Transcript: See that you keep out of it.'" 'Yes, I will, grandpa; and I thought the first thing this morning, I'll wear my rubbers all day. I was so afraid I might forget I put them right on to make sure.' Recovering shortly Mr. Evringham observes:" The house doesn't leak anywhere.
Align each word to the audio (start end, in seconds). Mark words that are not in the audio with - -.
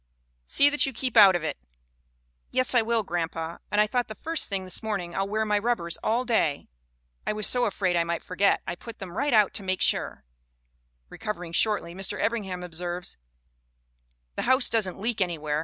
See 0.47 0.67
that 0.71 0.87
you 0.87 0.93
keep 0.93 1.15
out 1.15 1.35
of 1.35 1.43
it.'" 1.43 1.59
'Yes, 2.49 2.73
I 2.73 2.81
will, 2.81 3.03
grandpa; 3.03 3.59
and 3.69 3.79
I 3.79 3.85
thought 3.85 4.07
the 4.07 4.15
first 4.15 4.49
thing 4.49 4.63
this 4.63 4.81
morning, 4.81 5.13
I'll 5.15 5.27
wear 5.27 5.45
my 5.45 5.59
rubbers 5.59 5.95
all 5.97 6.25
day. 6.25 6.69
I 7.27 7.33
was 7.33 7.45
so 7.45 7.65
afraid 7.65 7.95
I 7.95 8.03
might 8.03 8.23
forget 8.23 8.63
I 8.65 8.73
put 8.73 8.97
them 8.97 9.15
right 9.15 9.31
on 9.31 9.51
to 9.51 9.61
make 9.61 9.79
sure.' 9.79 10.25
Recovering 11.09 11.51
shortly 11.51 11.93
Mr. 11.93 12.19
Evringham 12.19 12.63
observes:" 12.63 13.17
The 14.37 14.41
house 14.49 14.69
doesn't 14.69 14.99
leak 14.99 15.21
anywhere. 15.21 15.59